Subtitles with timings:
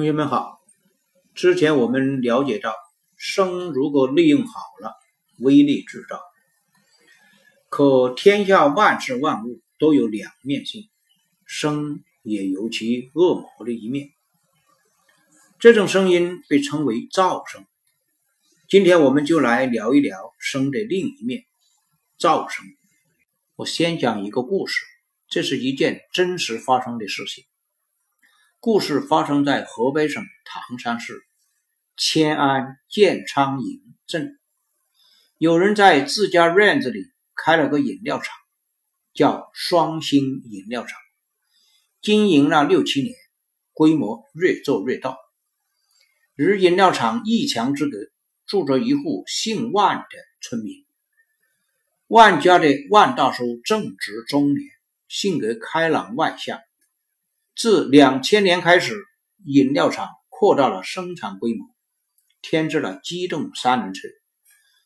[0.00, 0.62] 同学们好，
[1.34, 2.74] 之前我们了解到，
[3.18, 4.94] 声如果利用好了，
[5.40, 6.18] 威力至大。
[7.68, 10.88] 可天下万事万物都有两面性，
[11.44, 14.08] 声也有其恶魔的一面。
[15.58, 17.66] 这种声音被称为噪声。
[18.70, 21.44] 今天我们就来聊一聊声的另一面——
[22.18, 22.64] 噪声。
[23.54, 24.82] 我先讲一个故事，
[25.28, 27.44] 这是一件真实发生的事情。
[28.62, 31.14] 故事发生在河北省唐山市
[31.96, 34.38] 迁安建昌营镇，
[35.38, 38.36] 有人在自家院子里开了个饮料厂，
[39.14, 40.98] 叫双星饮料厂，
[42.02, 43.14] 经营了六七年，
[43.72, 45.16] 规模越做越大。
[46.34, 47.96] 与饮料厂一墙之隔，
[48.44, 50.84] 住着一户姓万的村民。
[52.08, 54.68] 万家的万大叔正值中年，
[55.08, 56.60] 性格开朗外向。
[57.60, 58.94] 自两千年开始，
[59.44, 61.68] 饮料厂扩大了生产规模，
[62.40, 64.08] 添置了机动三轮车，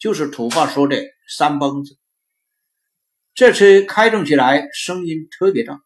[0.00, 1.00] 就是土话说的
[1.30, 1.96] “三蹦子”。
[3.36, 5.78] 这车开动起来声音特别大，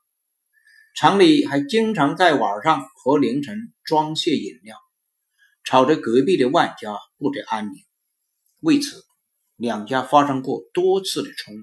[0.96, 4.78] 厂里还经常在晚上和凌晨装卸饮料，
[5.64, 7.74] 吵得隔壁的万家不得安宁。
[8.60, 9.04] 为此，
[9.56, 11.62] 两家发生过多次的冲突，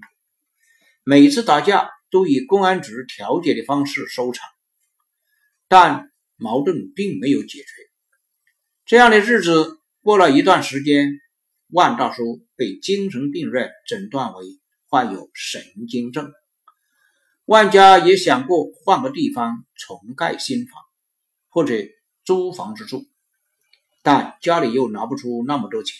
[1.03, 4.47] 每次打架都以公安局调解的方式收场。
[5.67, 7.65] 但矛盾并没有解决。
[8.85, 11.19] 这样的日子过了一段时间，
[11.67, 14.45] 万大叔被精神病院诊断为
[14.87, 16.31] 患有神经症。
[17.43, 20.81] 万家也想过换个地方重盖新房，
[21.49, 21.73] 或者
[22.23, 23.05] 租房子住，
[24.03, 25.95] 但家里又拿不出那么多钱。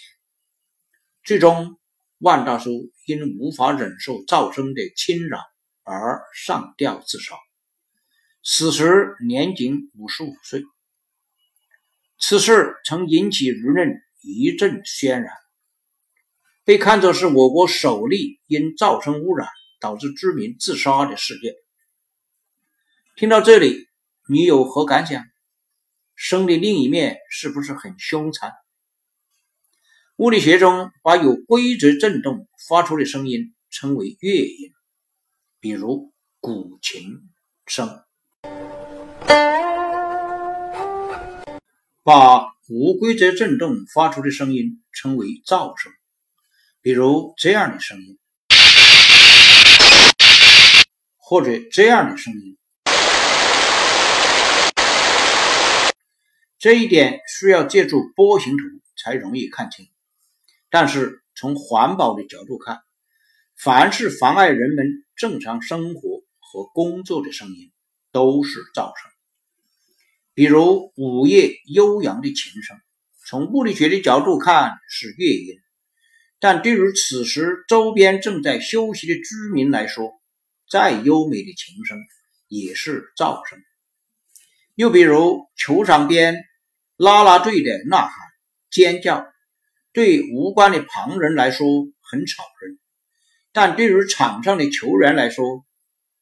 [1.23, 1.77] 最终，
[2.19, 5.39] 万大叔因无法忍受噪声的侵扰
[5.83, 7.35] 而上吊自杀。
[8.49, 10.63] 此时年仅五十五岁，
[12.17, 15.33] 此事曾引起舆论一阵轩然，
[16.63, 19.49] 被看作是我国首例因噪声污染
[19.81, 21.55] 导致居民自杀的事件。
[23.17, 23.89] 听到这里，
[24.30, 25.25] 你有何感想？
[26.15, 28.53] 声的另一面是不是很凶残？
[30.15, 34.71] 物理学中把有规则振动发出的声音称为乐音，
[35.59, 37.19] 比如古琴
[37.65, 38.06] 声。
[42.04, 45.92] 把无规则振动发出的声音称为噪声，
[46.82, 48.17] 比如这样的声音，
[51.17, 52.58] 或者这样的声音。
[56.60, 58.64] 这一点需要借助波形图
[58.98, 59.87] 才容易看清。
[60.70, 62.82] 但是从环保的角度看，
[63.55, 64.86] 凡是妨碍人们
[65.16, 67.71] 正常生活和工作的声音，
[68.11, 69.11] 都是噪声。
[70.37, 72.77] 比如午夜悠扬的琴声，
[73.25, 75.55] 从物理学的角度看是乐音，
[76.39, 80.11] 但对于此时周边正在休息的居民来说，
[80.70, 81.98] 再优美的琴声
[82.48, 83.58] 也是噪声。
[84.75, 86.36] 又比如球场边
[86.98, 88.11] 啦啦队的呐喊、
[88.69, 89.25] 尖叫，
[89.92, 91.65] 对无关的旁人来说
[91.99, 92.77] 很吵人，
[93.52, 95.65] 但对于场上的球员来说，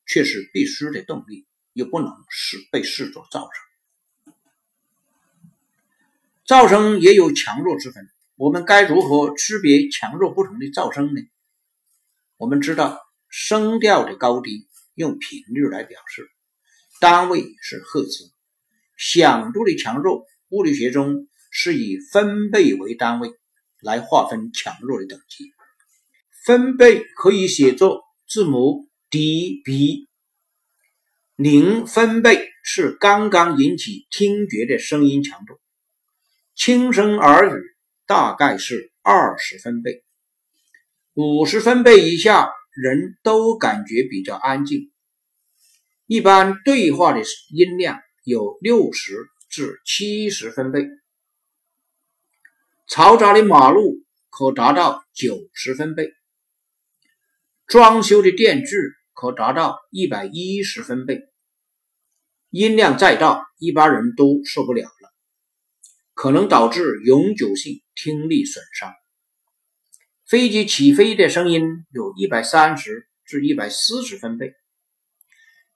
[0.08, 3.65] 却是必须的动力，又不能视被视作噪声。
[6.48, 11.22] 噪声也有强弱之分，我们该如何区别强弱不同的噪声呢？
[12.38, 16.30] 我们知道，声调的高低用频率来表示，
[17.02, 18.32] 单位是赫兹。
[18.96, 23.32] 响度的强弱，物理学中是以分贝为单位
[23.82, 25.46] 来划分强弱的等级。
[26.46, 30.08] 分贝可以写作字母 dB，
[31.36, 35.60] 零分贝是刚刚引起听觉的声音强度。
[36.56, 37.62] 轻声耳语
[38.06, 40.04] 大概是二十分贝，
[41.14, 44.90] 五十分贝以下人都感觉比较安静。
[46.08, 47.22] 一般对话的
[47.52, 50.88] 音量有六十至七十分贝，
[52.88, 56.14] 嘈杂的马路可达到九十分贝，
[57.68, 58.78] 装修的电锯
[59.14, 61.22] 可达到一百一十分贝。
[62.50, 65.04] 音量再大，一般人都受不了了。
[66.16, 68.91] 可能导致永久性听力损伤。
[70.26, 74.53] 飞机起飞的声音有一百三十至一百四十分贝。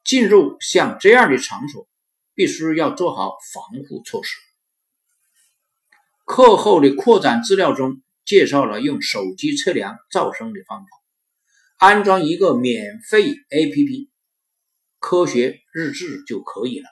[0.03, 1.87] 进入像这样的场所，
[2.33, 4.37] 必须要做好防护措施。
[6.25, 10.87] 课后的扩展资料中介绍了用手机测量噪声的方法，
[11.77, 14.09] 安装一个免费 APP，
[14.99, 16.87] 科学日志就可以了。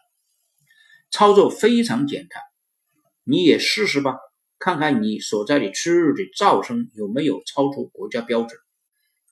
[1.09, 2.41] 操作非常简单。
[3.29, 4.15] 你也试试吧，
[4.57, 8.57] 看看你所在的区域的噪声有没有超出国家标准。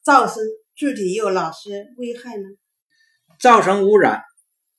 [0.04, 0.44] 噪声
[0.76, 2.44] 具体有哪些危害呢？
[3.40, 4.24] 噪声污染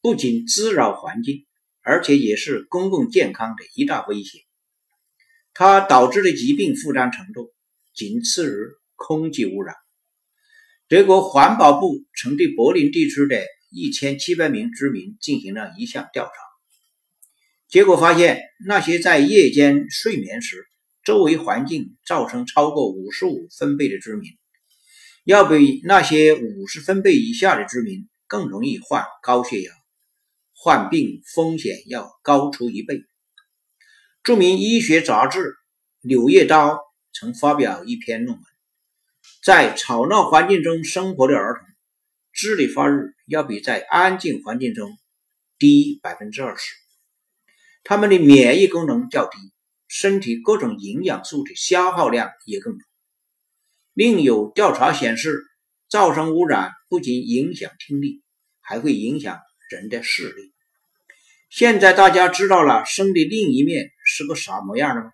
[0.03, 1.47] 不仅滋扰环境，
[1.83, 4.41] 而且也是公共健康的一大威胁。
[5.55, 7.55] 它导致的疾病负担程度
[7.95, 8.55] 仅次于
[8.95, 9.75] 空气污染。
[10.89, 16.33] 德国环保部曾对柏林地区的一千七百名居民进行了一项调查，
[17.69, 20.67] 结果发现，那些在夜间睡眠时
[21.05, 24.31] 周围环境噪声超过五十五分贝的居民，
[25.25, 29.73] 要比那些五十分贝以下的居民更容易患高血压，
[30.55, 33.05] 患病风险要高出一倍。
[34.23, 35.39] 著名医学杂志
[36.03, 36.75] 《柳叶刀》
[37.13, 38.45] 曾发表一篇论文，
[39.45, 41.67] 在吵闹环境中生活的儿童。
[42.33, 42.93] 智力发育
[43.27, 44.99] 要比在安静环境中
[45.59, 46.75] 低百分之二十，
[47.89, 49.39] 他们的免疫功能较低，
[49.87, 52.81] 身体各种营养素的消耗量也更多。
[53.95, 55.45] 另有调查显示，
[55.89, 58.25] 噪声污染不仅影响听力，
[58.61, 59.39] 还会影响
[59.71, 60.53] 人的视力。
[61.49, 65.13] 现在大家知道了声的另一面是个啥模样了吗？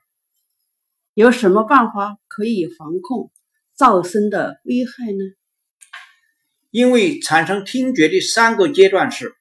[1.12, 3.30] 有什么办法可以防控
[3.76, 5.18] 噪声的危害呢？
[6.70, 9.34] 因为产生听觉的三个阶段是：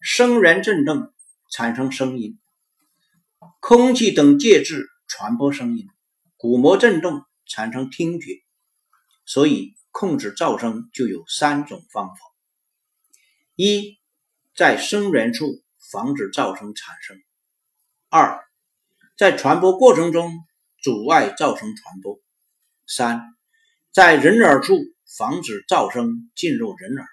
[0.00, 1.12] 声源振动
[1.52, 2.39] 产生声音，
[3.60, 5.86] 空气等介质传播声音，
[6.36, 8.40] 鼓膜振动产生听觉。
[9.26, 12.16] 所以控制噪声就有三种方法：
[13.54, 13.98] 一，
[14.54, 17.16] 在声源处防止噪声产生；
[18.08, 18.40] 二，
[19.16, 20.32] 在传播过程中
[20.82, 22.20] 阻碍噪声传播；
[22.86, 23.34] 三，
[23.92, 24.76] 在人耳处。
[25.18, 27.04] 防止噪声进入人耳。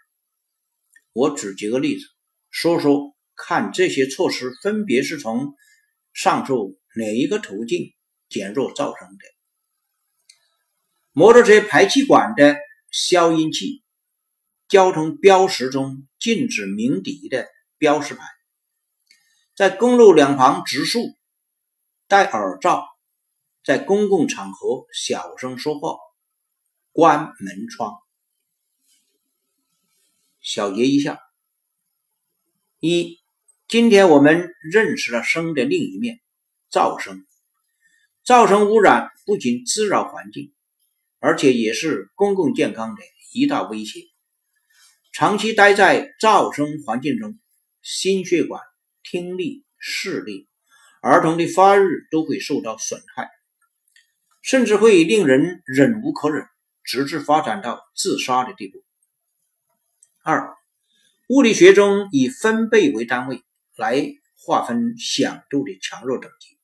[1.13, 2.05] 我举几个例子，
[2.51, 5.55] 说说看这些措施分别是从
[6.17, 7.93] 上述哪一个途径
[8.27, 9.23] 减弱造成的。
[11.11, 12.57] 摩托车排气管的
[12.89, 13.83] 消音器，
[14.67, 17.47] 交通标识中禁止鸣笛的
[17.77, 18.25] 标识牌，
[19.55, 21.15] 在公路两旁植树，
[22.07, 22.87] 戴耳罩，
[23.63, 25.97] 在公共场合小声说话。
[26.93, 27.95] 关门窗。
[30.41, 31.19] 小结一下：
[32.79, 33.19] 一，
[33.69, 36.21] 今天我们认识了声的另一面——
[36.71, 37.25] 噪声。
[38.25, 40.53] 噪声污染不仅滋扰环境，
[41.19, 43.01] 而且也是公共健康的
[43.33, 43.99] 一大威胁。
[45.11, 47.37] 长期待在噪声环境中，
[47.81, 48.61] 心血管、
[49.03, 50.47] 听力、视力、
[51.01, 53.29] 儿童的发育都会受到损害，
[54.41, 56.47] 甚至会令人忍无可忍。
[56.85, 58.81] 直至发展到自杀的地步。
[60.23, 60.55] 二，
[61.27, 63.43] 物理学中以分贝为单位
[63.77, 66.57] 来划分响度的强弱等级。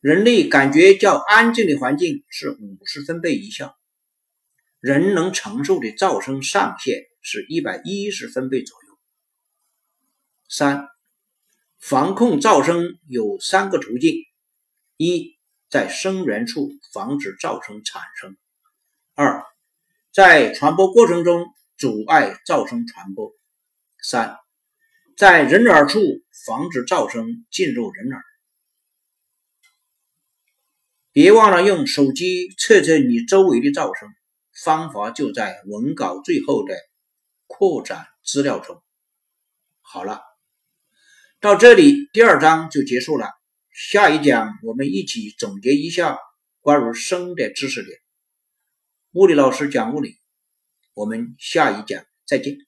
[0.00, 3.74] 人类感觉较安静的环境是五十分贝以下，
[4.80, 8.98] 人能承受的噪声上限是一百一十分贝左右。
[10.48, 10.88] 三，
[11.78, 14.14] 防控噪声有三个途径：
[14.96, 15.36] 一，
[15.68, 18.36] 在声源处防止噪声产生。
[19.14, 19.44] 二，
[20.12, 23.32] 在传播过程中阻碍噪声传播；
[24.00, 24.36] 三，
[25.18, 25.98] 在人耳处
[26.46, 28.22] 防止噪声进入人耳。
[31.10, 34.08] 别忘了用手机测测你周围的噪声，
[34.62, 36.76] 方法就在文稿最后的
[37.48, 38.80] 扩展资料中。
[39.80, 40.22] 好了，
[41.40, 43.26] 到这里第二章就结束了。
[43.72, 46.16] 下一讲我们一起总结一下
[46.60, 47.98] 关于声的知识点。
[49.14, 50.14] 物理老师讲物理，
[50.94, 52.67] 我们下一讲再见。